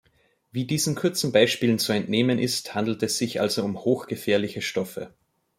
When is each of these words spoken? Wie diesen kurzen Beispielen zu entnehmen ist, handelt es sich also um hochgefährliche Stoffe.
Wie 0.51 0.65
diesen 0.65 0.95
kurzen 0.95 1.31
Beispielen 1.31 1.77
zu 1.77 1.91
entnehmen 1.91 2.39
ist, 2.39 2.73
handelt 2.73 3.03
es 3.03 3.19
sich 3.19 3.39
also 3.39 3.63
um 3.63 3.83
hochgefährliche 3.85 4.63
Stoffe. 4.63 5.13